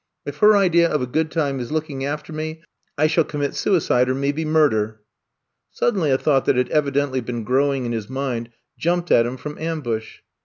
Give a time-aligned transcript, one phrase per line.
[0.25, 2.63] If her idea of a good time is looking after me,
[2.97, 4.99] I shall commit suicide or maybe mur der.
[5.69, 9.59] Suddenly a thought that had evidently been growing in his mind, jumped at him from
[9.59, 10.21] ambush.